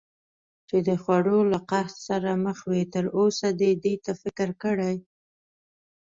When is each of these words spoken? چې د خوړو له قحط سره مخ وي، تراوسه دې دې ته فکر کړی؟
چې 0.67 0.77
د 0.87 0.89
خوړو 1.01 1.39
له 1.51 1.59
قحط 1.69 1.95
سره 2.07 2.29
مخ 2.45 2.57
وي، 2.69 2.83
تراوسه 2.93 3.47
دې 3.59 3.71
دې 3.83 3.93
ته 4.05 4.11
فکر 4.21 4.49
کړی؟ 4.63 4.95